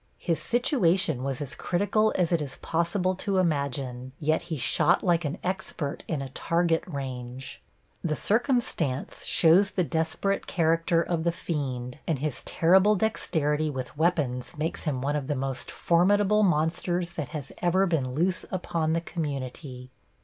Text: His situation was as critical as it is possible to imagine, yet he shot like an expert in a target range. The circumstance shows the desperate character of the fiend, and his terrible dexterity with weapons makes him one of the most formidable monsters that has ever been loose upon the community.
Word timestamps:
His 0.17 0.41
situation 0.41 1.21
was 1.23 1.43
as 1.43 1.53
critical 1.53 2.11
as 2.15 2.31
it 2.31 2.41
is 2.41 2.55
possible 2.63 3.13
to 3.17 3.37
imagine, 3.37 4.13
yet 4.19 4.41
he 4.49 4.57
shot 4.57 5.03
like 5.03 5.25
an 5.25 5.37
expert 5.43 6.03
in 6.07 6.23
a 6.23 6.29
target 6.29 6.83
range. 6.87 7.61
The 8.03 8.15
circumstance 8.15 9.25
shows 9.25 9.69
the 9.69 9.83
desperate 9.83 10.47
character 10.47 11.03
of 11.03 11.23
the 11.23 11.31
fiend, 11.31 11.99
and 12.07 12.17
his 12.17 12.41
terrible 12.45 12.95
dexterity 12.95 13.69
with 13.69 13.95
weapons 13.95 14.57
makes 14.57 14.85
him 14.85 15.03
one 15.03 15.15
of 15.15 15.27
the 15.27 15.35
most 15.35 15.69
formidable 15.69 16.41
monsters 16.41 17.11
that 17.11 17.27
has 17.27 17.51
ever 17.61 17.85
been 17.85 18.15
loose 18.15 18.43
upon 18.51 18.93
the 18.93 19.01
community. 19.01 19.91